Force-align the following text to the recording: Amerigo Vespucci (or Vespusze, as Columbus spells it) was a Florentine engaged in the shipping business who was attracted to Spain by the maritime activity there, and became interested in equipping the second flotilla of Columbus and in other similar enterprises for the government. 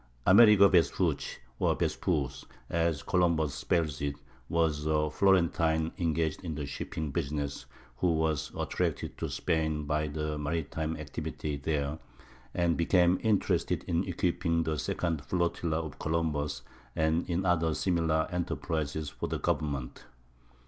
Amerigo 0.25 0.67
Vespucci 0.67 1.37
(or 1.59 1.75
Vespusze, 1.75 2.45
as 2.71 3.03
Columbus 3.03 3.53
spells 3.53 4.01
it) 4.01 4.15
was 4.49 4.87
a 4.87 5.11
Florentine 5.11 5.91
engaged 5.99 6.43
in 6.43 6.55
the 6.55 6.65
shipping 6.65 7.11
business 7.11 7.67
who 7.97 8.11
was 8.15 8.51
attracted 8.57 9.15
to 9.19 9.29
Spain 9.29 9.83
by 9.83 10.07
the 10.07 10.39
maritime 10.39 10.97
activity 10.97 11.55
there, 11.55 11.99
and 12.55 12.77
became 12.77 13.19
interested 13.21 13.83
in 13.83 14.03
equipping 14.07 14.63
the 14.63 14.79
second 14.79 15.23
flotilla 15.23 15.77
of 15.79 15.99
Columbus 15.99 16.63
and 16.95 17.29
in 17.29 17.45
other 17.45 17.75
similar 17.75 18.27
enterprises 18.31 19.09
for 19.11 19.27
the 19.27 19.37
government. 19.37 20.05